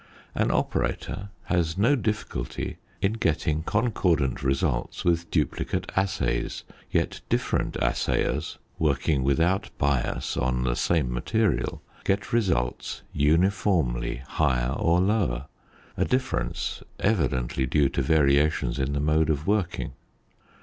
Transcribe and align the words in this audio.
An 0.33 0.49
operator 0.49 1.29
has 1.43 1.77
no 1.77 1.95
difficulty 1.95 2.77
in 3.03 3.13
getting 3.13 3.61
concordant 3.61 4.41
results 4.41 5.05
with 5.05 5.29
duplicate 5.29 5.91
assays; 5.95 6.63
yet 6.89 7.21
different 7.29 7.77
assayers, 7.79 8.57
working, 8.79 9.21
without 9.23 9.69
bias, 9.77 10.35
on 10.37 10.63
the 10.63 10.75
same 10.75 11.13
material, 11.13 11.83
get 12.03 12.33
results 12.33 13.03
uniformly 13.13 14.23
higher 14.27 14.71
or 14.71 14.99
lower; 14.99 15.45
a 15.95 16.03
difference 16.03 16.81
evidently 16.99 17.67
due 17.67 17.87
to 17.89 18.01
variations 18.01 18.79
in 18.79 18.93
the 18.93 18.99
mode 18.99 19.29
of 19.29 19.45
working. 19.45 19.91